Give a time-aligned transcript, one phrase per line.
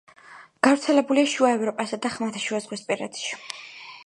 [0.67, 3.41] გავრცელებულია შუა ევროპასა და ხმელთაშუაზღვისპირეთში.